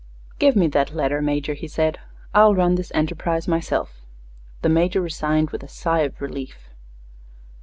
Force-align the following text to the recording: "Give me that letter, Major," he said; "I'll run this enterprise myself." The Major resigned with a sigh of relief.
"Give 0.39 0.55
me 0.55 0.65
that 0.69 0.95
letter, 0.95 1.21
Major," 1.21 1.53
he 1.53 1.67
said; 1.67 1.99
"I'll 2.33 2.55
run 2.55 2.73
this 2.73 2.91
enterprise 2.95 3.47
myself." 3.47 4.01
The 4.63 4.69
Major 4.69 4.99
resigned 4.99 5.51
with 5.51 5.61
a 5.61 5.67
sigh 5.67 5.99
of 6.01 6.19
relief. 6.19 6.69